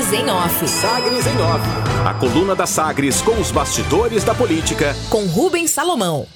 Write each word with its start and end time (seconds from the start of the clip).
Sagres 0.00 0.12
em 0.12 0.30
Off. 0.30 0.68
Sagres 0.68 1.26
em 1.26 1.42
Off. 1.42 2.08
A 2.08 2.14
coluna 2.14 2.56
da 2.56 2.64
Sagres 2.64 3.20
com 3.20 3.38
os 3.38 3.52
bastidores 3.52 4.24
da 4.24 4.34
política. 4.34 4.96
Com 5.10 5.26
Rubens 5.26 5.70
Salomão. 5.72 6.26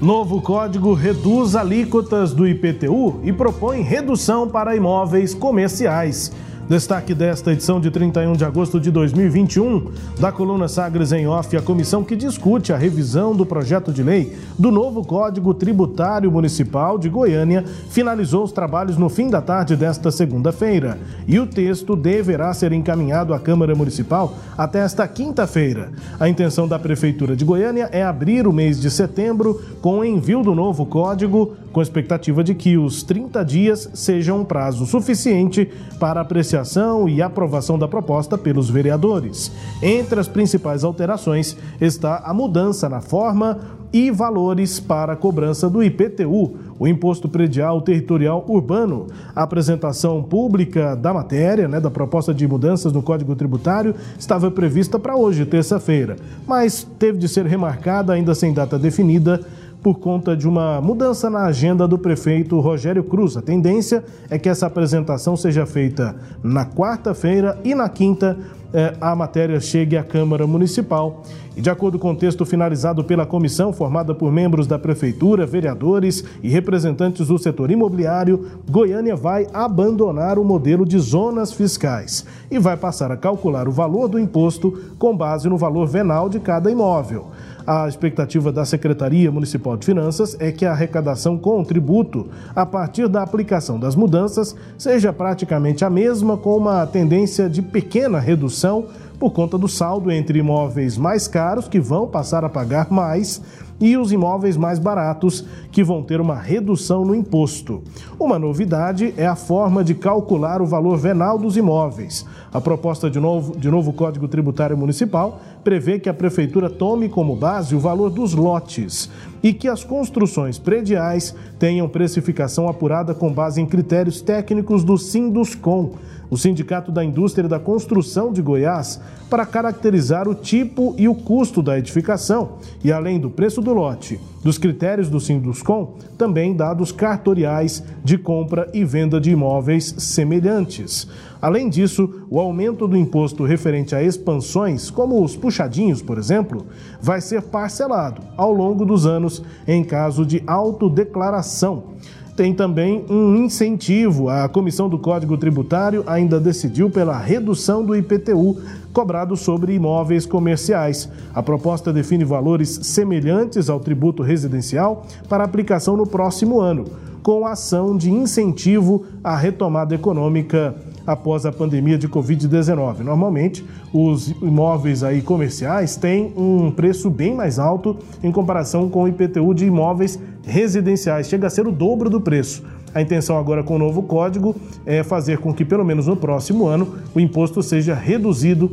Novo 0.00 0.40
código 0.40 0.94
reduz 0.94 1.56
alíquotas 1.56 2.32
do 2.32 2.46
IPTU 2.46 3.20
e 3.24 3.32
propõe 3.32 3.82
redução 3.82 4.48
para 4.48 4.76
imóveis 4.76 5.34
comerciais. 5.34 6.30
Destaque 6.68 7.12
desta 7.12 7.52
edição 7.52 7.78
de 7.78 7.90
31 7.90 8.32
de 8.32 8.44
agosto 8.44 8.80
de 8.80 8.90
2021 8.90 9.92
da 10.18 10.32
coluna 10.32 10.66
Sagres 10.66 11.12
em 11.12 11.26
Off, 11.26 11.54
a 11.54 11.60
comissão 11.60 12.02
que 12.02 12.16
discute 12.16 12.72
a 12.72 12.76
revisão 12.76 13.36
do 13.36 13.44
projeto 13.44 13.92
de 13.92 14.02
lei 14.02 14.34
do 14.58 14.70
novo 14.70 15.04
Código 15.04 15.52
Tributário 15.52 16.32
Municipal 16.32 16.96
de 16.96 17.10
Goiânia 17.10 17.62
finalizou 17.90 18.44
os 18.44 18.50
trabalhos 18.50 18.96
no 18.96 19.10
fim 19.10 19.28
da 19.28 19.42
tarde 19.42 19.76
desta 19.76 20.10
segunda-feira 20.10 20.98
e 21.28 21.38
o 21.38 21.46
texto 21.46 21.94
deverá 21.94 22.54
ser 22.54 22.72
encaminhado 22.72 23.34
à 23.34 23.38
Câmara 23.38 23.74
Municipal 23.74 24.34
até 24.56 24.78
esta 24.78 25.06
quinta-feira. 25.06 25.92
A 26.18 26.30
intenção 26.30 26.66
da 26.66 26.78
Prefeitura 26.78 27.36
de 27.36 27.44
Goiânia 27.44 27.90
é 27.92 28.02
abrir 28.02 28.46
o 28.46 28.52
mês 28.54 28.80
de 28.80 28.90
setembro 28.90 29.60
com 29.82 29.98
o 29.98 30.04
envio 30.04 30.42
do 30.42 30.54
novo 30.54 30.86
código, 30.86 31.56
com 31.72 31.82
expectativa 31.82 32.42
de 32.42 32.54
que 32.54 32.78
os 32.78 33.02
30 33.02 33.44
dias 33.44 33.90
sejam 33.92 34.40
um 34.40 34.44
prazo 34.44 34.86
suficiente 34.86 35.70
para 35.98 36.20
apreciar 36.20 36.53
apreciação 36.54 37.08
e 37.08 37.20
aprovação 37.20 37.78
da 37.78 37.88
proposta 37.88 38.38
pelos 38.38 38.70
vereadores. 38.70 39.50
Entre 39.82 40.18
as 40.20 40.28
principais 40.28 40.84
alterações 40.84 41.56
está 41.80 42.22
a 42.24 42.32
mudança 42.32 42.88
na 42.88 43.00
forma 43.00 43.58
e 43.92 44.10
valores 44.10 44.80
para 44.80 45.12
a 45.12 45.16
cobrança 45.16 45.70
do 45.70 45.82
IPTU, 45.82 46.56
o 46.78 46.88
Imposto 46.88 47.28
Predial 47.28 47.80
Territorial 47.80 48.44
Urbano. 48.48 49.06
A 49.34 49.44
apresentação 49.44 50.22
pública 50.22 50.96
da 50.96 51.14
matéria, 51.14 51.68
né, 51.68 51.80
da 51.80 51.90
proposta 51.90 52.34
de 52.34 52.46
mudanças 52.46 52.92
no 52.92 53.02
Código 53.02 53.36
Tributário, 53.36 53.94
estava 54.18 54.50
prevista 54.50 54.98
para 54.98 55.16
hoje, 55.16 55.46
terça-feira, 55.46 56.16
mas 56.46 56.86
teve 56.98 57.18
de 57.18 57.28
ser 57.28 57.46
remarcada, 57.46 58.12
ainda 58.12 58.34
sem 58.34 58.52
data 58.52 58.78
definida, 58.78 59.40
por 59.84 59.98
conta 59.98 60.34
de 60.34 60.48
uma 60.48 60.80
mudança 60.80 61.28
na 61.28 61.44
agenda 61.44 61.86
do 61.86 61.98
prefeito 61.98 62.58
Rogério 62.58 63.04
Cruz. 63.04 63.36
A 63.36 63.42
tendência 63.42 64.02
é 64.30 64.38
que 64.38 64.48
essa 64.48 64.66
apresentação 64.66 65.36
seja 65.36 65.66
feita 65.66 66.16
na 66.42 66.64
quarta-feira 66.64 67.60
e 67.62 67.74
na 67.74 67.86
quinta 67.86 68.34
eh, 68.72 68.94
a 68.98 69.14
matéria 69.14 69.60
chegue 69.60 69.94
à 69.94 70.02
Câmara 70.02 70.46
Municipal. 70.46 71.22
E 71.54 71.60
de 71.60 71.68
acordo 71.68 71.98
com 71.98 72.12
o 72.12 72.16
texto 72.16 72.46
finalizado 72.46 73.04
pela 73.04 73.26
comissão, 73.26 73.74
formada 73.74 74.14
por 74.14 74.32
membros 74.32 74.66
da 74.66 74.78
Prefeitura, 74.78 75.44
vereadores 75.44 76.24
e 76.42 76.48
representantes 76.48 77.28
do 77.28 77.38
setor 77.38 77.70
imobiliário, 77.70 78.46
Goiânia 78.68 79.14
vai 79.14 79.46
abandonar 79.52 80.38
o 80.38 80.44
modelo 80.44 80.86
de 80.86 80.98
zonas 80.98 81.52
fiscais 81.52 82.24
e 82.50 82.58
vai 82.58 82.76
passar 82.76 83.12
a 83.12 83.18
calcular 83.18 83.68
o 83.68 83.72
valor 83.72 84.08
do 84.08 84.18
imposto 84.18 84.72
com 84.98 85.14
base 85.14 85.46
no 85.46 85.58
valor 85.58 85.86
venal 85.86 86.30
de 86.30 86.40
cada 86.40 86.70
imóvel. 86.70 87.26
A 87.66 87.88
expectativa 87.88 88.52
da 88.52 88.66
Secretaria 88.66 89.32
Municipal 89.32 89.74
de 89.74 89.86
Finanças 89.86 90.36
é 90.38 90.52
que 90.52 90.66
a 90.66 90.72
arrecadação 90.72 91.38
com 91.38 91.62
o 91.62 91.64
tributo, 91.64 92.28
a 92.54 92.66
partir 92.66 93.08
da 93.08 93.22
aplicação 93.22 93.80
das 93.80 93.96
mudanças, 93.96 94.54
seja 94.76 95.14
praticamente 95.14 95.82
a 95.82 95.88
mesma, 95.88 96.36
com 96.36 96.58
uma 96.58 96.86
tendência 96.86 97.48
de 97.48 97.62
pequena 97.62 98.20
redução 98.20 98.84
por 99.18 99.30
conta 99.30 99.56
do 99.56 99.66
saldo 99.66 100.10
entre 100.10 100.40
imóveis 100.40 100.98
mais 100.98 101.26
caros, 101.26 101.66
que 101.66 101.80
vão 101.80 102.06
passar 102.06 102.44
a 102.44 102.50
pagar 102.50 102.90
mais, 102.90 103.40
e 103.80 103.96
os 103.96 104.12
imóveis 104.12 104.56
mais 104.56 104.78
baratos, 104.78 105.44
que 105.70 105.82
vão 105.82 106.02
ter 106.02 106.20
uma 106.20 106.36
redução 106.36 107.04
no 107.04 107.14
imposto. 107.14 107.82
Uma 108.18 108.38
novidade 108.38 109.12
é 109.16 109.26
a 109.26 109.36
forma 109.36 109.82
de 109.82 109.94
calcular 109.94 110.62
o 110.62 110.66
valor 110.66 110.96
venal 110.96 111.38
dos 111.38 111.56
imóveis. 111.56 112.24
A 112.52 112.60
proposta 112.60 113.10
de 113.10 113.18
novo, 113.18 113.56
de 113.56 113.70
novo 113.70 113.92
Código 113.92 114.28
Tributário 114.28 114.78
Municipal 114.78 115.40
prevê 115.64 115.98
que 115.98 116.08
a 116.08 116.14
Prefeitura 116.14 116.70
tome 116.70 117.08
como 117.08 117.34
base 117.34 117.74
o 117.74 117.80
valor 117.80 118.10
dos 118.10 118.34
lotes 118.34 119.10
e 119.42 119.52
que 119.52 119.66
as 119.66 119.82
construções 119.82 120.58
prediais 120.58 121.34
tenham 121.58 121.88
precificação 121.88 122.68
apurada 122.68 123.14
com 123.14 123.32
base 123.32 123.60
em 123.60 123.66
critérios 123.66 124.20
técnicos 124.20 124.84
do 124.84 124.96
Sinduscom 124.96 125.92
o 126.30 126.36
Sindicato 126.36 126.90
da 126.90 127.04
Indústria 127.04 127.48
da 127.48 127.58
Construção 127.58 128.32
de 128.32 128.42
Goiás 128.42 129.00
para 129.30 129.46
caracterizar 129.46 130.28
o 130.28 130.34
tipo 130.34 130.94
e 130.98 131.08
o 131.08 131.14
custo 131.14 131.62
da 131.62 131.78
edificação 131.78 132.58
e, 132.82 132.92
além 132.92 133.18
do 133.18 133.30
preço 133.30 133.60
do 133.60 133.72
lote, 133.72 134.20
dos 134.42 134.58
critérios 134.58 135.08
do 135.08 135.18
Sinduscom, 135.20 135.96
também 136.18 136.54
dados 136.54 136.92
cartoriais 136.92 137.82
de 138.04 138.18
compra 138.18 138.68
e 138.74 138.84
venda 138.84 139.20
de 139.20 139.30
imóveis 139.30 139.94
semelhantes. 139.98 141.08
Além 141.40 141.68
disso, 141.68 142.22
o 142.30 142.40
aumento 142.40 142.86
do 142.86 142.96
imposto 142.96 143.44
referente 143.44 143.94
a 143.94 144.02
expansões, 144.02 144.90
como 144.90 145.22
os 145.22 145.36
puxadinhos, 145.36 146.00
por 146.00 146.18
exemplo, 146.18 146.66
vai 147.00 147.20
ser 147.20 147.42
parcelado 147.42 148.22
ao 148.36 148.52
longo 148.52 148.84
dos 148.84 149.06
anos 149.06 149.42
em 149.66 149.84
caso 149.84 150.24
de 150.24 150.42
autodeclaração 150.46 151.94
tem 152.36 152.52
também 152.52 153.04
um 153.08 153.36
incentivo. 153.36 154.28
A 154.28 154.48
Comissão 154.48 154.88
do 154.88 154.98
Código 154.98 155.36
Tributário 155.36 156.02
ainda 156.06 156.40
decidiu 156.40 156.90
pela 156.90 157.18
redução 157.18 157.84
do 157.84 157.94
IPTU 157.94 158.56
cobrado 158.92 159.36
sobre 159.36 159.74
imóveis 159.74 160.26
comerciais. 160.26 161.08
A 161.34 161.42
proposta 161.42 161.92
define 161.92 162.24
valores 162.24 162.80
semelhantes 162.82 163.68
ao 163.68 163.80
tributo 163.80 164.22
residencial 164.22 165.06
para 165.28 165.44
aplicação 165.44 165.96
no 165.96 166.06
próximo 166.06 166.60
ano, 166.60 166.84
com 167.22 167.46
ação 167.46 167.96
de 167.96 168.10
incentivo 168.10 169.04
à 169.22 169.36
retomada 169.36 169.94
econômica 169.94 170.74
após 171.06 171.44
a 171.44 171.52
pandemia 171.52 171.98
de 171.98 172.08
Covid-19. 172.08 173.00
Normalmente, 173.00 173.64
os 173.92 174.28
imóveis 174.42 175.02
aí 175.02 175.22
comerciais 175.22 175.96
têm 175.96 176.32
um 176.36 176.70
preço 176.70 177.10
bem 177.10 177.34
mais 177.34 177.58
alto 177.58 177.96
em 178.22 178.32
comparação 178.32 178.88
com 178.88 179.04
o 179.04 179.08
IPTU 179.08 179.54
de 179.54 179.66
imóveis 179.66 180.18
residenciais, 180.42 181.28
chega 181.28 181.46
a 181.46 181.50
ser 181.50 181.66
o 181.66 181.72
dobro 181.72 182.10
do 182.10 182.20
preço. 182.20 182.62
A 182.94 183.02
intenção 183.02 183.36
agora 183.36 183.62
com 183.62 183.74
o 183.74 183.78
novo 183.78 184.02
código 184.02 184.54
é 184.86 185.02
fazer 185.02 185.38
com 185.38 185.52
que, 185.52 185.64
pelo 185.64 185.84
menos 185.84 186.06
no 186.06 186.16
próximo 186.16 186.66
ano, 186.66 186.94
o 187.14 187.18
imposto 187.18 187.62
seja 187.62 187.94
reduzido 187.94 188.70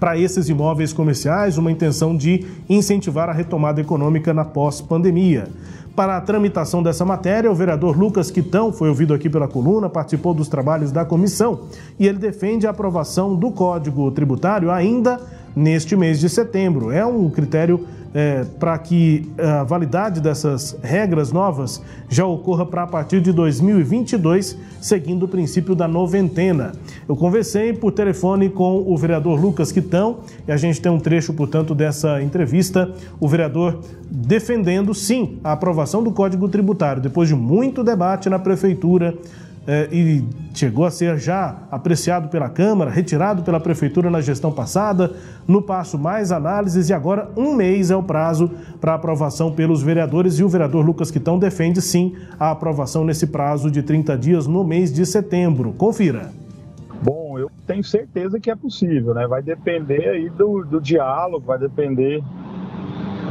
para 0.00 0.18
esses 0.18 0.48
imóveis 0.48 0.92
comerciais, 0.92 1.58
uma 1.58 1.70
intenção 1.70 2.16
de 2.16 2.44
incentivar 2.68 3.28
a 3.28 3.32
retomada 3.32 3.80
econômica 3.80 4.32
na 4.32 4.44
pós-pandemia. 4.44 5.48
Para 5.96 6.18
a 6.18 6.20
tramitação 6.20 6.82
dessa 6.82 7.06
matéria, 7.06 7.50
o 7.50 7.54
vereador 7.54 7.98
Lucas 7.98 8.30
Quitão 8.30 8.70
foi 8.70 8.90
ouvido 8.90 9.14
aqui 9.14 9.30
pela 9.30 9.48
coluna, 9.48 9.88
participou 9.88 10.34
dos 10.34 10.46
trabalhos 10.46 10.92
da 10.92 11.06
comissão 11.06 11.60
e 11.98 12.06
ele 12.06 12.18
defende 12.18 12.66
a 12.66 12.70
aprovação 12.70 13.34
do 13.34 13.50
Código 13.50 14.10
Tributário 14.10 14.70
ainda 14.70 15.18
neste 15.56 15.96
mês 15.96 16.20
de 16.20 16.28
setembro. 16.28 16.90
É 16.90 17.04
um 17.06 17.30
critério 17.30 17.86
é, 18.16 18.44
para 18.58 18.78
que 18.78 19.30
a 19.38 19.62
validade 19.62 20.22
dessas 20.22 20.74
regras 20.82 21.32
novas 21.32 21.82
já 22.08 22.24
ocorra 22.24 22.64
para 22.64 22.82
a 22.82 22.86
partir 22.86 23.20
de 23.20 23.30
2022, 23.30 24.56
seguindo 24.80 25.24
o 25.24 25.28
princípio 25.28 25.74
da 25.74 25.86
noventena. 25.88 26.72
Eu 27.08 27.14
conversei 27.14 27.72
por 27.72 27.92
telefone 27.92 28.48
com 28.48 28.84
o 28.86 28.96
vereador 28.96 29.38
Lucas 29.38 29.70
Quitão 29.70 30.20
e 30.48 30.52
a 30.52 30.56
gente 30.56 30.80
tem 30.80 30.90
um 30.90 30.98
trecho, 30.98 31.34
portanto, 31.34 31.74
dessa 31.74 32.22
entrevista. 32.22 32.90
O 33.20 33.28
vereador 33.28 33.80
defendendo, 34.10 34.94
sim, 34.94 35.38
a 35.42 35.52
aprovação 35.52 36.02
do 36.02 36.10
Código 36.10 36.48
Tributário, 36.48 37.02
depois 37.02 37.28
de 37.28 37.34
muito 37.34 37.84
debate 37.84 38.30
na 38.30 38.38
prefeitura 38.38 39.14
é, 39.66 39.88
e 39.92 40.24
chegou 40.54 40.84
a 40.84 40.90
ser 40.90 41.18
já 41.18 41.56
apreciado 41.70 42.28
pela 42.28 42.48
Câmara, 42.48 42.90
retirado 42.90 43.42
pela 43.42 43.58
Prefeitura 43.58 44.08
na 44.10 44.20
gestão 44.20 44.52
passada. 44.52 45.14
No 45.46 45.60
passo, 45.60 45.98
mais 45.98 46.30
análises 46.30 46.88
e 46.88 46.94
agora 46.94 47.30
um 47.36 47.54
mês 47.54 47.90
é 47.90 47.96
o 47.96 48.02
prazo 48.02 48.50
para 48.80 48.94
aprovação 48.94 49.52
pelos 49.52 49.82
vereadores 49.82 50.38
e 50.38 50.44
o 50.44 50.48
vereador 50.48 50.84
Lucas 50.84 51.10
Quitão 51.10 51.38
defende 51.38 51.82
sim 51.82 52.14
a 52.38 52.50
aprovação 52.50 53.04
nesse 53.04 53.26
prazo 53.26 53.70
de 53.70 53.82
30 53.82 54.16
dias 54.16 54.46
no 54.46 54.62
mês 54.62 54.92
de 54.92 55.04
setembro. 55.04 55.72
Confira. 55.72 56.30
Bom, 57.02 57.38
eu 57.38 57.50
tenho 57.66 57.84
certeza 57.84 58.40
que 58.40 58.50
é 58.50 58.56
possível, 58.56 59.14
né? 59.14 59.26
Vai 59.26 59.42
depender 59.42 60.08
aí 60.08 60.30
do, 60.30 60.64
do 60.64 60.80
diálogo, 60.80 61.44
vai 61.44 61.58
depender 61.58 62.22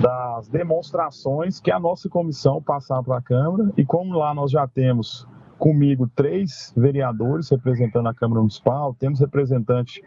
das 0.02 0.48
demonstrações 0.50 1.60
que 1.60 1.72
a 1.72 1.80
nossa 1.80 2.10
comissão 2.10 2.62
passar 2.62 3.02
para 3.02 3.18
a 3.18 3.22
Câmara 3.22 3.72
e 3.78 3.86
como 3.86 4.18
lá 4.18 4.34
nós 4.34 4.52
já 4.52 4.68
temos 4.68 5.26
comigo 5.58 6.10
três 6.16 6.74
vereadores 6.76 7.50
representando 7.50 8.08
a 8.08 8.14
Câmara 8.14 8.42
Municipal, 8.42 8.94
temos 8.94 9.20
representantes 9.20 10.02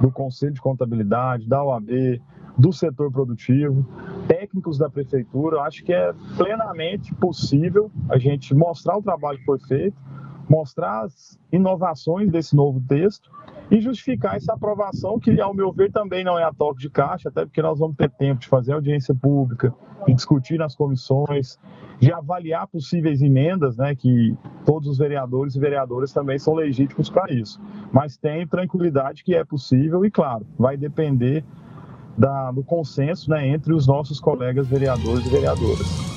do 0.00 0.10
Conselho 0.10 0.54
de 0.54 0.60
Contabilidade, 0.60 1.48
da 1.48 1.62
OAB, 1.62 2.20
do 2.56 2.72
setor 2.72 3.10
produtivo, 3.10 3.86
técnicos 4.28 4.78
da 4.78 4.88
prefeitura. 4.88 5.60
Acho 5.62 5.84
que 5.84 5.92
é 5.92 6.12
plenamente 6.36 7.14
possível 7.14 7.90
a 8.08 8.18
gente 8.18 8.54
mostrar 8.54 8.96
o 8.96 9.02
trabalho 9.02 9.38
que 9.38 9.44
foi 9.44 9.58
feito, 9.60 9.96
mostrar 10.48 11.04
as 11.04 11.38
inovações 11.52 12.30
desse 12.30 12.54
novo 12.54 12.80
texto 12.86 13.30
e 13.70 13.80
justificar 13.80 14.36
essa 14.36 14.52
aprovação, 14.52 15.18
que, 15.18 15.40
ao 15.40 15.54
meu 15.54 15.72
ver, 15.72 15.90
também 15.90 16.24
não 16.24 16.38
é 16.38 16.44
a 16.44 16.52
toque 16.52 16.80
de 16.80 16.90
caixa, 16.90 17.28
até 17.28 17.44
porque 17.44 17.62
nós 17.62 17.78
vamos 17.78 17.96
ter 17.96 18.10
tempo 18.10 18.40
de 18.40 18.48
fazer 18.48 18.72
audiência 18.72 19.14
pública, 19.14 19.74
de 20.06 20.14
discutir 20.14 20.58
nas 20.58 20.74
comissões, 20.74 21.58
de 21.98 22.12
avaliar 22.12 22.66
possíveis 22.66 23.22
emendas, 23.22 23.76
né, 23.76 23.94
que 23.94 24.36
todos 24.64 24.88
os 24.88 24.98
vereadores 24.98 25.54
e 25.54 25.60
vereadoras 25.60 26.12
também 26.12 26.38
são 26.38 26.54
legítimos 26.54 27.08
para 27.08 27.32
isso. 27.32 27.60
Mas 27.90 28.16
tenho 28.16 28.46
tranquilidade 28.46 29.24
que 29.24 29.34
é 29.34 29.44
possível 29.44 30.04
e, 30.04 30.10
claro, 30.10 30.46
vai 30.58 30.76
depender 30.76 31.44
da, 32.16 32.52
do 32.52 32.62
consenso 32.62 33.30
né, 33.30 33.48
entre 33.48 33.72
os 33.72 33.86
nossos 33.86 34.20
colegas 34.20 34.66
vereadores 34.68 35.26
e 35.26 35.30
vereadoras. 35.30 36.13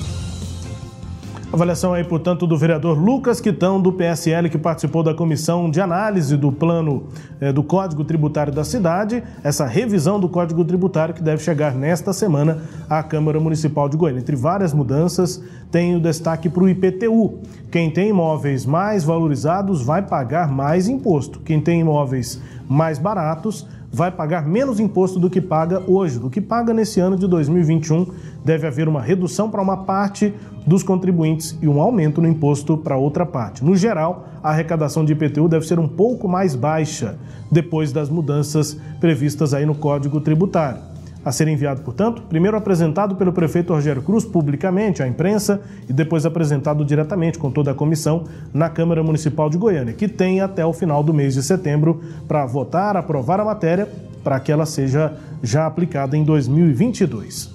Avaliação 1.50 1.94
aí, 1.94 2.04
portanto, 2.04 2.46
do 2.46 2.58
vereador 2.58 2.98
Lucas 2.98 3.40
Quitão, 3.40 3.80
do 3.80 3.90
PSL, 3.90 4.50
que 4.50 4.58
participou 4.58 5.02
da 5.02 5.14
comissão 5.14 5.70
de 5.70 5.80
análise 5.80 6.36
do 6.36 6.52
plano 6.52 7.04
eh, 7.40 7.50
do 7.50 7.62
Código 7.62 8.04
Tributário 8.04 8.52
da 8.52 8.62
cidade, 8.64 9.22
essa 9.42 9.64
revisão 9.64 10.20
do 10.20 10.28
Código 10.28 10.62
Tributário 10.62 11.14
que 11.14 11.22
deve 11.22 11.42
chegar 11.42 11.74
nesta 11.74 12.12
semana 12.12 12.58
à 12.86 13.02
Câmara 13.02 13.40
Municipal 13.40 13.88
de 13.88 13.96
Goiânia. 13.96 14.20
Entre 14.20 14.36
várias 14.36 14.74
mudanças, 14.74 15.42
tem 15.70 15.96
o 15.96 16.00
destaque 16.00 16.50
para 16.50 16.64
o 16.64 16.68
IPTU. 16.68 17.38
Quem 17.70 17.90
tem 17.90 18.10
imóveis 18.10 18.66
mais 18.66 19.02
valorizados 19.02 19.80
vai 19.80 20.02
pagar 20.02 20.52
mais 20.52 20.86
imposto. 20.86 21.40
Quem 21.40 21.62
tem 21.62 21.80
imóveis 21.80 22.42
mais 22.68 22.98
baratos 22.98 23.66
vai 23.90 24.10
pagar 24.10 24.46
menos 24.46 24.78
imposto 24.78 25.18
do 25.18 25.30
que 25.30 25.40
paga 25.40 25.82
hoje, 25.86 26.18
do 26.18 26.30
que 26.30 26.40
paga 26.40 26.74
nesse 26.74 27.00
ano 27.00 27.16
de 27.16 27.26
2021. 27.26 28.06
Deve 28.44 28.66
haver 28.66 28.88
uma 28.88 29.00
redução 29.00 29.50
para 29.50 29.62
uma 29.62 29.78
parte 29.78 30.32
dos 30.66 30.82
contribuintes 30.82 31.56
e 31.62 31.68
um 31.68 31.80
aumento 31.80 32.20
no 32.20 32.28
imposto 32.28 32.76
para 32.76 32.96
outra 32.96 33.24
parte. 33.24 33.64
No 33.64 33.74
geral, 33.74 34.28
a 34.42 34.50
arrecadação 34.50 35.04
de 35.04 35.12
IPTU 35.12 35.48
deve 35.48 35.66
ser 35.66 35.78
um 35.78 35.88
pouco 35.88 36.28
mais 36.28 36.54
baixa 36.54 37.18
depois 37.50 37.90
das 37.90 38.10
mudanças 38.10 38.78
previstas 39.00 39.54
aí 39.54 39.64
no 39.64 39.74
Código 39.74 40.20
Tributário. 40.20 40.87
A 41.24 41.32
ser 41.32 41.48
enviado, 41.48 41.82
portanto, 41.82 42.22
primeiro 42.22 42.56
apresentado 42.56 43.16
pelo 43.16 43.32
prefeito 43.32 43.72
Rogério 43.72 44.02
Cruz 44.02 44.24
publicamente 44.24 45.02
à 45.02 45.08
imprensa 45.08 45.60
e 45.88 45.92
depois 45.92 46.24
apresentado 46.24 46.84
diretamente 46.84 47.38
com 47.38 47.50
toda 47.50 47.72
a 47.72 47.74
comissão 47.74 48.24
na 48.54 48.70
Câmara 48.70 49.02
Municipal 49.02 49.50
de 49.50 49.58
Goiânia, 49.58 49.92
que 49.92 50.08
tem 50.08 50.40
até 50.40 50.64
o 50.64 50.72
final 50.72 51.02
do 51.02 51.12
mês 51.12 51.34
de 51.34 51.42
setembro 51.42 52.00
para 52.26 52.46
votar, 52.46 52.96
aprovar 52.96 53.40
a 53.40 53.44
matéria 53.44 53.88
para 54.22 54.38
que 54.40 54.52
ela 54.52 54.66
seja 54.66 55.14
já 55.42 55.66
aplicada 55.66 56.16
em 56.16 56.24
2022. 56.24 57.50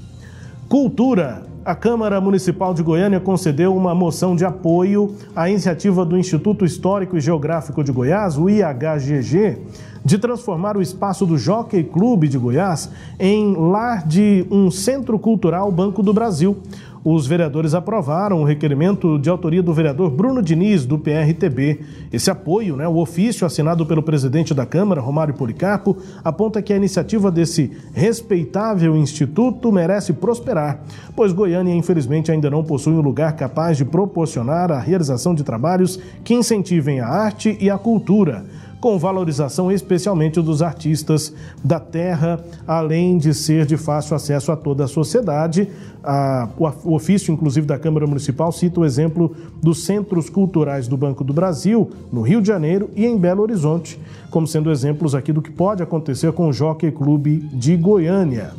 Cultura 0.68 1.53
a 1.66 1.76
Câmara 1.76 2.20
Municipal 2.20 2.74
de 2.74 2.84
Goiânia 2.84 3.20
concedeu 3.20 3.76
uma 3.76 3.96
moção 3.96 4.36
de 4.36 4.44
apoio 4.44 5.16
à 5.36 5.50
iniciativa 5.50 6.04
do 6.04 6.18
Instituto 6.18 6.66
Histórico 6.66 7.16
e 7.18 7.22
Geográfico 7.22 7.84
de 7.84 7.92
Goiás, 7.92 8.38
o 8.38 8.50
IHGG, 8.50 9.58
de 10.04 10.18
transformar 10.18 10.76
o 10.76 10.82
espaço 10.82 11.26
do 11.26 11.38
Jockey 11.38 11.84
Clube 11.84 12.28
de 12.28 12.38
Goiás 12.38 12.90
em 13.18 13.56
lar 13.56 14.06
de 14.06 14.46
um 14.52 14.70
centro 14.70 15.18
cultural 15.18 15.72
Banco 15.72 16.04
do 16.04 16.14
Brasil 16.14 16.58
os 17.04 17.28
vereadores 17.28 17.74
aprovaram 17.74 18.42
o 18.42 18.46
requerimento 18.46 19.20
de 19.20 19.30
autoria 19.30 19.62
do 19.62 19.74
vereador 19.74 20.10
Bruno 20.10 20.42
Diniz, 20.42 20.86
do 20.86 20.98
PRTB. 20.98 21.82
Esse 22.12 22.32
apoio, 22.32 22.78
né, 22.78 22.88
o 22.88 22.98
ofício 22.98 23.46
assinado 23.46 23.86
pelo 23.86 24.02
presidente 24.02 24.54
da 24.54 24.66
Câmara, 24.66 25.02
Romário 25.02 25.34
Policarpo, 25.34 25.98
aponta 26.24 26.62
que 26.62 26.72
a 26.72 26.78
iniciativa 26.78 27.30
desse 27.30 27.72
respeitável 27.94 28.96
instituto 28.96 29.72
merece 29.72 30.14
prosperar, 30.14 30.82
pois 31.16 31.34
Goiânia, 31.34 31.76
infelizmente, 31.76 32.32
ainda 32.32 32.50
não 32.50 32.64
possui 32.64 32.94
um 32.94 33.02
lugar 33.02 33.34
capaz 33.36 33.78
de 33.78 33.84
proporcionar 33.84 34.72
a 34.72 34.80
realização 34.80 35.36
de 35.36 35.44
trabalhos 35.44 36.00
que 36.24 36.34
incentivem 36.34 37.00
a 37.00 37.08
arte 37.08 37.58
e 37.60 37.70
a 37.70 37.78
cultura 37.78 38.46
com 38.84 39.00
valorização 39.00 39.72
especialmente 39.72 40.42
dos 40.42 40.62
artistas 40.62 41.34
da 41.64 41.80
terra, 41.80 42.44
além 42.68 43.18
de 43.18 43.34
ser 43.34 43.66
de 43.66 43.78
fácil 43.78 44.14
acesso 44.14 44.52
a 44.52 44.58
toda 44.58 44.84
a 44.84 44.90
sociedade. 44.90 45.70
o 46.84 46.94
ofício, 46.94 47.32
inclusive, 47.34 47.66
da 47.66 47.80
Câmara 47.80 48.06
Municipal 48.06 48.52
cita 48.52 48.82
o 48.82 48.86
exemplo 48.86 49.34
dos 49.62 49.86
centros 49.86 50.30
culturais 50.30 50.86
do 50.86 50.98
Banco 50.98 51.24
do 51.24 51.32
Brasil, 51.32 51.90
no 52.12 52.24
Rio 52.24 52.42
de 52.42 52.50
Janeiro 52.50 52.90
e 52.94 53.06
em 53.06 53.18
Belo 53.18 53.42
Horizonte, 53.42 53.98
como 54.30 54.46
sendo 54.46 54.70
exemplos 54.70 55.16
aqui 55.16 55.32
do 55.32 55.42
que 55.42 55.50
pode 55.50 55.82
acontecer 55.82 56.34
com 56.34 56.50
o 56.50 56.52
Jockey 56.52 56.92
Clube 56.92 57.38
de 57.54 57.78
Goiânia. 57.78 58.52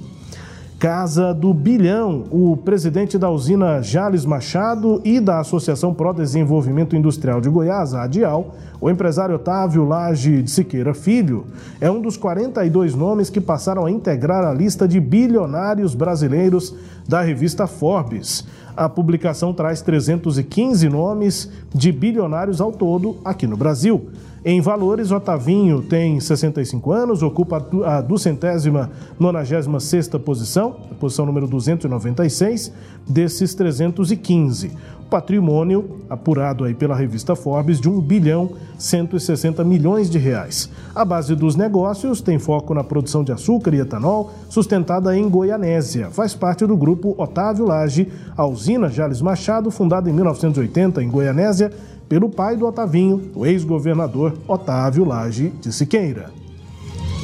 Casa 0.78 1.32
do 1.32 1.54
Bilhão. 1.54 2.24
O 2.30 2.56
presidente 2.56 3.16
da 3.16 3.30
usina 3.30 3.80
Jales 3.80 4.24
Machado 4.24 5.00
e 5.04 5.20
da 5.20 5.38
Associação 5.38 5.94
Pro 5.94 6.12
Desenvolvimento 6.12 6.96
Industrial 6.96 7.40
de 7.40 7.48
Goiás, 7.48 7.94
a 7.94 8.02
ADIAL, 8.02 8.54
o 8.80 8.90
empresário 8.90 9.36
Otávio 9.36 9.84
Lage 9.84 10.42
de 10.42 10.50
Siqueira 10.50 10.92
Filho, 10.92 11.46
é 11.80 11.90
um 11.90 12.02
dos 12.02 12.16
42 12.16 12.94
nomes 12.94 13.30
que 13.30 13.40
passaram 13.40 13.86
a 13.86 13.90
integrar 13.90 14.44
a 14.44 14.52
lista 14.52 14.86
de 14.86 15.00
bilionários 15.00 15.94
brasileiros 15.94 16.74
da 17.08 17.22
revista 17.22 17.66
Forbes. 17.66 18.44
A 18.76 18.88
publicação 18.88 19.52
traz 19.52 19.80
315 19.82 20.88
nomes 20.88 21.50
de 21.72 21.92
bilionários 21.92 22.60
ao 22.60 22.72
todo 22.72 23.18
aqui 23.24 23.46
no 23.46 23.56
Brasil. 23.56 24.08
Em 24.46 24.60
valores, 24.60 25.10
Otavinho 25.10 25.80
tem 25.80 26.20
65 26.20 26.92
anos, 26.92 27.22
ocupa 27.22 27.66
a 27.86 28.02
duzentésima, 28.02 28.90
nonagésima 29.18 29.80
sexta 29.80 30.18
posição, 30.18 30.76
posição 31.00 31.24
número 31.24 31.46
296, 31.46 32.70
desses 33.08 33.54
315. 33.54 34.72
O 35.00 35.04
patrimônio, 35.04 36.00
apurado 36.10 36.64
aí 36.64 36.74
pela 36.74 36.94
revista 36.94 37.34
Forbes, 37.34 37.80
de 37.80 37.88
1 37.88 38.00
bilhão 38.02 38.50
160 38.76 39.64
milhões 39.64 40.10
de 40.10 40.18
reais. 40.18 40.68
A 40.94 41.06
base 41.06 41.34
dos 41.34 41.56
negócios 41.56 42.20
tem 42.20 42.38
foco 42.38 42.74
na 42.74 42.84
produção 42.84 43.24
de 43.24 43.32
açúcar 43.32 43.74
e 43.74 43.80
etanol, 43.80 44.30
sustentada 44.50 45.16
em 45.16 45.26
Goianésia. 45.26 46.10
Faz 46.10 46.34
parte 46.34 46.66
do 46.66 46.76
grupo 46.76 47.14
Otávio 47.16 47.64
Lage, 47.64 48.12
a 48.36 48.42
usina 48.64 48.88
Jales 48.88 49.20
Machado, 49.20 49.70
fundada 49.70 50.08
em 50.08 50.12
1980 50.14 51.02
em 51.02 51.11
Goianésia, 51.11 51.70
pelo 52.08 52.31
pai 52.31 52.56
do 52.56 52.66
Otavinho, 52.66 53.31
o 53.34 53.44
ex-governador 53.44 54.38
Otávio 54.49 55.05
Lage 55.05 55.52
de 55.61 55.70
Siqueira. 55.70 56.31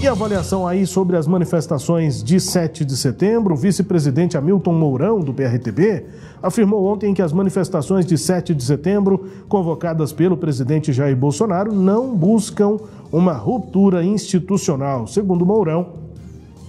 E 0.03 0.07
avaliação 0.07 0.67
aí 0.67 0.87
sobre 0.87 1.17
as 1.17 1.27
manifestações 1.27 2.23
de 2.23 2.39
7 2.39 2.85
de 2.85 2.95
setembro, 2.95 3.55
o 3.55 3.57
vice-presidente 3.57 4.37
Hamilton 4.37 4.75
Mourão, 4.75 5.21
do 5.21 5.33
PRTB, 5.33 6.05
afirmou 6.43 6.85
ontem 6.85 7.15
que 7.15 7.23
as 7.23 7.33
manifestações 7.33 8.05
de 8.05 8.19
7 8.19 8.55
de 8.55 8.63
setembro, 8.63 9.27
convocadas 9.49 10.13
pelo 10.13 10.37
presidente 10.37 10.93
Jair 10.93 11.17
Bolsonaro, 11.17 11.73
não 11.73 12.15
buscam 12.15 12.77
uma 13.11 13.33
ruptura 13.33 14.05
institucional. 14.05 15.07
Segundo 15.07 15.47
Mourão, 15.47 16.10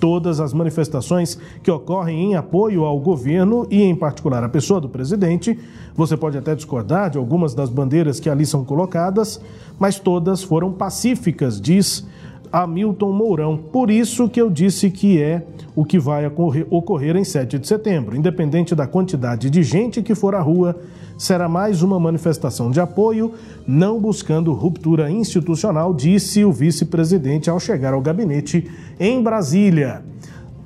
todas 0.01 0.39
as 0.39 0.51
manifestações 0.51 1.37
que 1.61 1.69
ocorrem 1.69 2.31
em 2.31 2.35
apoio 2.35 2.83
ao 2.83 2.99
governo 2.99 3.67
e, 3.69 3.83
em 3.83 3.95
particular, 3.95 4.43
a 4.43 4.49
pessoa 4.49 4.81
do 4.81 4.89
presidente. 4.89 5.57
Você 5.95 6.17
pode 6.17 6.37
até 6.37 6.55
discordar 6.55 7.11
de 7.11 7.19
algumas 7.19 7.53
das 7.53 7.69
bandeiras 7.69 8.19
que 8.19 8.29
ali 8.29 8.45
são 8.45 8.65
colocadas, 8.65 9.39
mas 9.77 9.99
todas 9.99 10.41
foram 10.41 10.71
pacíficas, 10.73 11.61
diz 11.61 12.05
Hamilton 12.51 13.11
Mourão. 13.11 13.57
Por 13.57 13.89
isso 13.89 14.27
que 14.27 14.41
eu 14.41 14.49
disse 14.49 14.89
que 14.89 15.21
é 15.21 15.43
o 15.75 15.85
que 15.85 15.97
vai 15.97 16.25
ocorrer, 16.25 16.67
ocorrer 16.69 17.15
em 17.15 17.23
7 17.23 17.57
de 17.57 17.67
setembro. 17.67 18.15
Independente 18.15 18.75
da 18.75 18.85
quantidade 18.85 19.49
de 19.49 19.63
gente 19.63 20.01
que 20.01 20.13
for 20.13 20.35
à 20.35 20.41
rua, 20.41 20.79
será 21.17 21.47
mais 21.47 21.81
uma 21.81 21.99
manifestação 21.99 22.71
de 22.71 22.79
apoio, 22.79 23.33
não 23.65 23.99
buscando 23.99 24.53
ruptura 24.53 25.09
institucional, 25.09 25.93
disse 25.93 26.43
o 26.43 26.51
vice-presidente 26.51 27.49
ao 27.49 27.59
chegar 27.59 27.93
ao 27.93 28.01
gabinete 28.01 28.69
em 28.99 29.21
Brasília. 29.21 30.10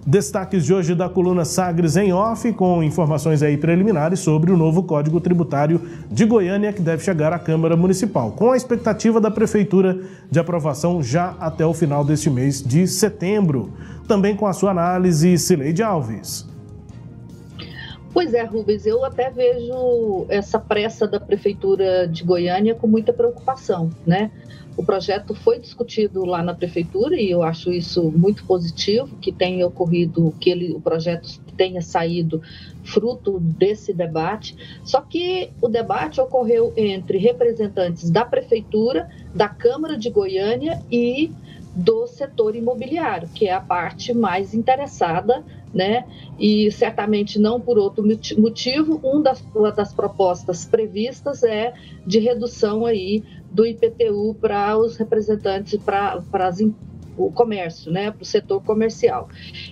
Destaques 0.07 0.63
de 0.63 0.71
hoje 0.71 0.93
da 0.93 1.09
coluna 1.09 1.43
Sagres 1.43 1.97
em 1.97 2.13
off, 2.13 2.53
com 2.53 2.83
informações 2.83 3.41
aí 3.41 3.57
preliminares 3.57 4.19
sobre 4.19 4.51
o 4.51 4.57
novo 4.57 4.83
Código 4.83 5.19
Tributário 5.19 5.81
de 6.11 6.25
Goiânia 6.25 6.71
que 6.71 6.79
deve 6.79 7.03
chegar 7.03 7.33
à 7.33 7.39
Câmara 7.39 7.75
Municipal, 7.75 8.31
com 8.33 8.51
a 8.51 8.55
expectativa 8.55 9.19
da 9.19 9.31
Prefeitura 9.31 9.99
de 10.29 10.37
aprovação 10.37 11.01
já 11.01 11.35
até 11.39 11.65
o 11.65 11.73
final 11.73 12.05
deste 12.05 12.29
mês 12.29 12.61
de 12.61 12.85
setembro. 12.85 13.73
Também 14.07 14.35
com 14.35 14.45
a 14.45 14.53
sua 14.53 14.69
análise, 14.69 15.39
Cileide 15.39 15.81
Alves. 15.81 16.47
Pois 18.13 18.31
é, 18.31 18.43
Rubens, 18.43 18.85
eu 18.85 19.03
até 19.03 19.31
vejo 19.31 20.27
essa 20.29 20.59
pressa 20.59 21.07
da 21.07 21.19
Prefeitura 21.19 22.07
de 22.07 22.23
Goiânia 22.23 22.75
com 22.75 22.85
muita 22.85 23.11
preocupação, 23.11 23.89
né? 24.05 24.29
O 24.77 24.83
projeto 24.83 25.33
foi 25.33 25.59
discutido 25.59 26.25
lá 26.25 26.43
na 26.43 26.53
prefeitura 26.53 27.15
e 27.15 27.31
eu 27.31 27.43
acho 27.43 27.71
isso 27.71 28.11
muito 28.11 28.43
positivo 28.45 29.15
que 29.17 29.31
tenha 29.31 29.65
ocorrido, 29.65 30.33
que 30.39 30.49
ele, 30.49 30.73
o 30.73 30.81
projeto 30.81 31.39
tenha 31.55 31.81
saído 31.81 32.41
fruto 32.83 33.39
desse 33.39 33.93
debate. 33.93 34.55
Só 34.83 34.99
que 35.01 35.49
o 35.61 35.69
debate 35.69 36.19
ocorreu 36.19 36.73
entre 36.75 37.17
representantes 37.17 38.09
da 38.09 38.25
prefeitura, 38.25 39.09
da 39.33 39.47
Câmara 39.47 39.97
de 39.97 40.09
Goiânia 40.09 40.81
e 40.91 41.31
do 41.75 42.07
setor 42.07 42.55
imobiliário, 42.55 43.27
que 43.33 43.47
é 43.47 43.53
a 43.53 43.59
parte 43.59 44.13
mais 44.13 44.53
interessada, 44.53 45.43
né? 45.73 46.05
E 46.39 46.71
certamente 46.71 47.37
não 47.37 47.59
por 47.59 47.77
outro 47.77 48.01
motivo, 48.37 48.99
uma 49.03 49.21
das, 49.21 49.43
das 49.75 49.93
propostas 49.93 50.63
previstas 50.63 51.43
é 51.43 51.73
de 52.07 52.19
redução 52.19 52.85
aí 52.85 53.23
do 53.55 53.65
IPTU 53.65 54.35
para 54.41 54.77
os 54.77 54.97
representantes, 54.97 55.79
para 55.81 56.21
o 57.17 57.31
comércio, 57.31 57.89
né, 57.89 58.11
para 58.11 58.21
o 58.21 58.25
setor 58.25 58.61
comercial. 58.61 59.29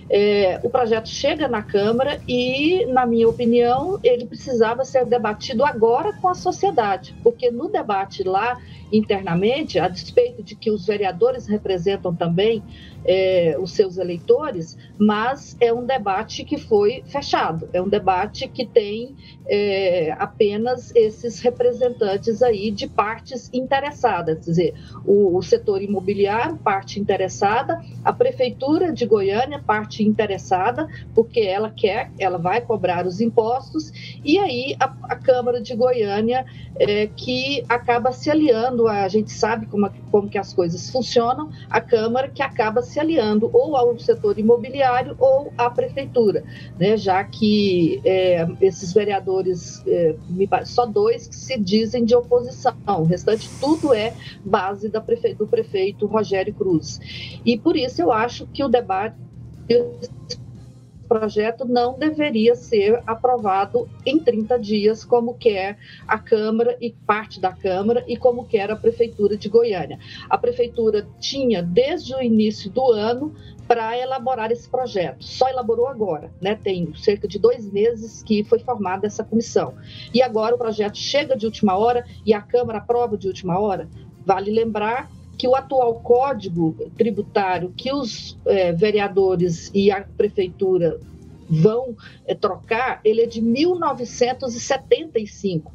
É, 0.08 0.58
o 0.62 0.70
projeto 0.70 1.10
chega 1.10 1.46
na 1.46 1.62
Câmara 1.62 2.18
e, 2.26 2.86
na 2.86 3.04
minha 3.04 3.28
opinião, 3.28 4.00
ele 4.02 4.24
precisava 4.24 4.82
ser 4.84 5.04
debatido 5.04 5.62
agora 5.62 6.14
com 6.14 6.28
a 6.28 6.34
sociedade, 6.34 7.14
porque 7.22 7.50
no 7.50 7.68
debate 7.68 8.22
lá 8.22 8.58
internamente, 8.90 9.78
a 9.78 9.88
despeito 9.88 10.42
de 10.42 10.54
que 10.54 10.70
os 10.70 10.86
vereadores 10.86 11.46
representam 11.46 12.14
também 12.14 12.62
é, 13.04 13.56
os 13.60 13.72
seus 13.72 13.98
eleitores, 13.98 14.76
mas 14.98 15.56
é 15.60 15.72
um 15.72 15.84
debate 15.84 16.44
que 16.44 16.58
foi 16.58 17.02
fechado, 17.06 17.68
é 17.72 17.80
um 17.80 17.88
debate 17.88 18.48
que 18.48 18.66
tem 18.66 19.14
é, 19.46 20.12
apenas 20.18 20.94
esses 20.94 21.40
representantes 21.40 22.42
aí 22.42 22.70
de 22.70 22.86
partes 22.88 23.50
interessadas, 23.52 24.36
quer 24.36 24.50
dizer, 24.50 24.74
o, 25.04 25.36
o 25.36 25.42
setor 25.42 25.82
imobiliário, 25.82 26.56
parte 26.56 26.98
interessada, 26.98 27.80
a 28.02 28.12
prefeitura 28.12 28.92
de 28.92 29.04
Goiânia, 29.06 29.62
parte 29.64 30.02
interessada, 30.02 30.88
porque 31.14 31.40
ela 31.40 31.70
quer, 31.70 32.10
ela 32.18 32.38
vai 32.38 32.60
cobrar 32.60 33.06
os 33.06 33.20
impostos, 33.20 33.92
e 34.24 34.38
aí 34.38 34.76
a, 34.80 34.92
a 35.02 35.16
Câmara 35.16 35.60
de 35.60 35.74
Goiânia, 35.74 36.46
é, 36.76 37.06
que 37.06 37.64
acaba 37.68 38.12
se 38.12 38.30
aliando, 38.30 38.88
a, 38.88 39.04
a 39.04 39.08
gente 39.08 39.30
sabe 39.30 39.66
como, 39.66 39.90
como 40.10 40.28
que 40.28 40.38
as 40.38 40.52
coisas 40.52 40.90
funcionam, 40.90 41.50
a 41.68 41.80
Câmara 41.80 42.28
que 42.28 42.42
acaba 42.42 42.82
se 42.82 42.93
aliando 43.00 43.50
ou 43.52 43.76
ao 43.76 43.98
setor 43.98 44.38
imobiliário 44.38 45.16
ou 45.18 45.52
à 45.56 45.70
prefeitura, 45.70 46.44
né, 46.78 46.96
já 46.96 47.22
que 47.24 48.00
é, 48.04 48.46
esses 48.60 48.92
vereadores, 48.92 49.82
é, 49.86 50.14
só 50.64 50.86
dois 50.86 51.26
que 51.26 51.36
se 51.36 51.58
dizem 51.58 52.04
de 52.04 52.14
oposição, 52.14 52.74
o 52.86 53.04
restante 53.04 53.48
tudo 53.60 53.92
é 53.92 54.14
base 54.44 54.88
da 54.88 55.00
prefe, 55.00 55.34
do 55.34 55.46
prefeito 55.46 56.06
Rogério 56.06 56.54
Cruz. 56.54 57.00
E 57.44 57.58
por 57.58 57.76
isso 57.76 58.00
eu 58.00 58.12
acho 58.12 58.46
que 58.46 58.62
o 58.62 58.68
debate 58.68 59.16
projeto 61.14 61.64
não 61.64 61.96
deveria 61.96 62.56
ser 62.56 63.00
aprovado 63.06 63.88
em 64.04 64.18
30 64.18 64.58
dias, 64.58 65.04
como 65.04 65.34
quer 65.34 65.78
a 66.08 66.18
Câmara 66.18 66.76
e 66.80 66.90
parte 66.90 67.38
da 67.38 67.52
Câmara 67.52 68.04
e 68.08 68.16
como 68.16 68.44
quer 68.44 68.68
a 68.68 68.74
Prefeitura 68.74 69.36
de 69.36 69.48
Goiânia. 69.48 70.00
A 70.28 70.36
Prefeitura 70.36 71.06
tinha, 71.20 71.62
desde 71.62 72.12
o 72.16 72.20
início 72.20 72.68
do 72.68 72.90
ano, 72.90 73.32
para 73.68 73.96
elaborar 73.96 74.50
esse 74.50 74.68
projeto. 74.68 75.22
Só 75.22 75.48
elaborou 75.48 75.86
agora, 75.86 76.32
né? 76.40 76.56
Tem 76.56 76.92
cerca 76.96 77.28
de 77.28 77.38
dois 77.38 77.72
meses 77.72 78.24
que 78.24 78.42
foi 78.42 78.58
formada 78.58 79.06
essa 79.06 79.22
comissão. 79.22 79.74
E 80.12 80.20
agora 80.20 80.56
o 80.56 80.58
projeto 80.58 80.98
chega 80.98 81.36
de 81.36 81.46
última 81.46 81.78
hora 81.78 82.04
e 82.26 82.34
a 82.34 82.42
Câmara 82.42 82.78
aprova 82.78 83.16
de 83.16 83.28
última 83.28 83.56
hora. 83.56 83.88
Vale 84.26 84.50
lembrar 84.50 85.08
que 85.36 85.48
o 85.48 85.54
atual 85.54 86.00
código 86.00 86.74
tributário 86.96 87.74
que 87.76 87.92
os 87.92 88.38
é, 88.46 88.72
vereadores 88.72 89.70
e 89.74 89.90
a 89.90 90.02
prefeitura 90.02 90.98
vão 91.48 91.96
é, 92.26 92.34
trocar, 92.34 93.00
ele 93.04 93.22
é 93.22 93.26
de 93.26 93.40
1975. 93.40 95.72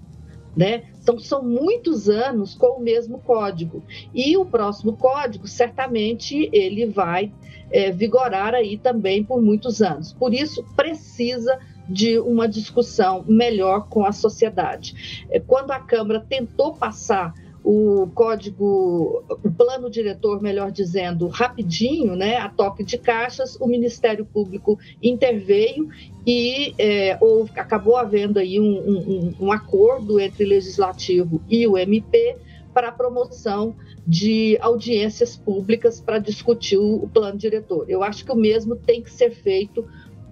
Né? 0.57 0.83
Então, 1.01 1.17
são 1.19 1.43
muitos 1.43 2.09
anos 2.09 2.55
com 2.55 2.79
o 2.79 2.81
mesmo 2.81 3.19
código. 3.19 3.83
E 4.13 4.35
o 4.35 4.45
próximo 4.45 4.97
código, 4.97 5.47
certamente, 5.47 6.49
ele 6.51 6.87
vai 6.87 7.31
é, 7.71 7.91
vigorar 7.91 8.55
aí 8.55 8.77
também 8.77 9.23
por 9.23 9.41
muitos 9.41 9.81
anos. 9.81 10.11
Por 10.11 10.33
isso, 10.33 10.61
precisa 10.75 11.57
de 11.87 12.19
uma 12.19 12.45
discussão 12.47 13.23
melhor 13.27 13.87
com 13.87 14.05
a 14.05 14.11
sociedade. 14.11 15.25
É, 15.29 15.39
quando 15.39 15.71
a 15.71 15.79
Câmara 15.79 16.19
tentou 16.19 16.73
passar 16.73 17.33
o 17.63 18.07
código, 18.13 19.23
o 19.29 19.51
plano 19.51 19.89
diretor, 19.89 20.41
melhor 20.41 20.71
dizendo, 20.71 21.27
rapidinho, 21.27 22.15
né, 22.15 22.37
a 22.37 22.49
toque 22.49 22.83
de 22.83 22.97
caixas, 22.97 23.57
o 23.59 23.67
Ministério 23.67 24.25
Público 24.25 24.79
interveio 25.03 25.89
e 26.25 26.73
é, 26.77 27.17
houve, 27.19 27.51
acabou 27.59 27.97
havendo 27.97 28.39
aí 28.39 28.59
um, 28.59 28.63
um, 28.65 29.33
um 29.39 29.51
acordo 29.51 30.19
entre 30.19 30.45
o 30.45 30.47
Legislativo 30.47 31.41
e 31.49 31.67
o 31.67 31.77
MP 31.77 32.37
para 32.73 32.89
a 32.89 32.91
promoção 32.91 33.75
de 34.07 34.57
audiências 34.61 35.35
públicas 35.35 35.99
para 35.99 36.17
discutir 36.17 36.77
o, 36.77 37.03
o 37.03 37.09
plano 37.09 37.37
diretor. 37.37 37.85
Eu 37.89 38.03
acho 38.03 38.23
que 38.25 38.31
o 38.31 38.35
mesmo 38.35 38.75
tem 38.75 39.01
que 39.01 39.11
ser 39.11 39.31
feito 39.31 39.85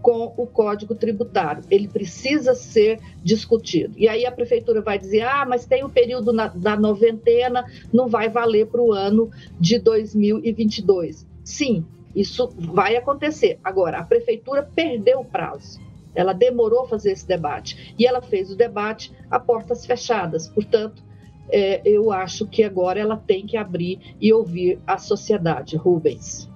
com 0.07 0.33
o 0.37 0.47
Código 0.47 0.95
Tributário. 0.95 1.65
Ele 1.69 1.85
precisa 1.85 2.55
ser 2.55 2.97
discutido. 3.21 3.93
E 3.97 4.07
aí 4.07 4.25
a 4.25 4.31
prefeitura 4.31 4.81
vai 4.81 4.97
dizer: 4.97 5.23
ah, 5.23 5.45
mas 5.45 5.65
tem 5.65 5.83
o 5.83 5.89
período 5.89 6.31
na, 6.31 6.47
da 6.47 6.77
noventena, 6.77 7.65
não 7.91 8.07
vai 8.07 8.29
valer 8.29 8.67
para 8.67 8.81
o 8.81 8.93
ano 8.93 9.29
de 9.59 9.77
2022. 9.77 11.27
Sim, 11.43 11.85
isso 12.15 12.47
vai 12.57 12.95
acontecer. 12.95 13.59
Agora, 13.61 13.97
a 13.97 14.03
prefeitura 14.03 14.63
perdeu 14.63 15.19
o 15.19 15.25
prazo. 15.25 15.77
Ela 16.15 16.31
demorou 16.31 16.85
a 16.85 16.87
fazer 16.87 17.11
esse 17.11 17.27
debate. 17.27 17.93
E 17.99 18.07
ela 18.07 18.21
fez 18.21 18.49
o 18.49 18.55
debate 18.55 19.11
a 19.29 19.37
portas 19.37 19.85
fechadas. 19.85 20.47
Portanto, 20.47 21.03
é, 21.49 21.81
eu 21.83 22.13
acho 22.13 22.47
que 22.47 22.63
agora 22.63 22.97
ela 22.97 23.17
tem 23.17 23.45
que 23.45 23.57
abrir 23.57 24.15
e 24.21 24.31
ouvir 24.31 24.79
a 24.87 24.97
sociedade. 24.97 25.75
Rubens. 25.75 26.49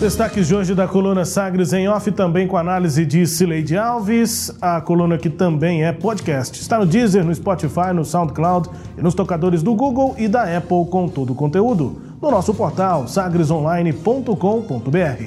Destaques 0.00 0.46
de 0.46 0.54
hoje 0.54 0.74
da 0.74 0.86
coluna 0.86 1.24
Sagres 1.24 1.72
em 1.72 1.88
Off, 1.88 2.12
também 2.12 2.46
com 2.46 2.58
análise 2.58 3.06
de 3.06 3.26
Cileide 3.26 3.78
Alves. 3.78 4.54
A 4.60 4.78
coluna 4.78 5.16
que 5.16 5.30
também 5.30 5.84
é 5.84 5.92
podcast. 5.92 6.60
Está 6.60 6.78
no 6.78 6.84
Deezer, 6.84 7.24
no 7.24 7.34
Spotify, 7.34 7.94
no 7.94 8.04
SoundCloud 8.04 8.68
e 8.98 9.00
nos 9.00 9.14
tocadores 9.14 9.62
do 9.62 9.74
Google 9.74 10.14
e 10.18 10.28
da 10.28 10.42
Apple 10.54 10.84
com 10.90 11.08
todo 11.08 11.32
o 11.32 11.34
conteúdo. 11.34 11.98
No 12.20 12.30
nosso 12.30 12.52
portal 12.52 13.08
sagresonline.com.br. 13.08 15.24